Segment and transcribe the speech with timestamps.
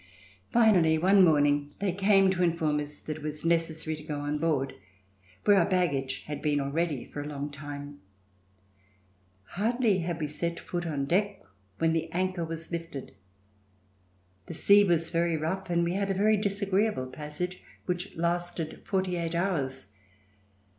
[0.51, 4.39] Finally one morning they came to inform us that it was necessary to go on
[4.39, 4.73] board,
[5.45, 7.99] where our baggage had been already for a long time.
[9.43, 11.43] Hardly had we set foot on deck
[11.77, 13.13] when the anchor was lifted.
[14.47, 19.17] The sea was very rough and we had a very disagreeable passage which lasted forty
[19.17, 19.85] eight hours.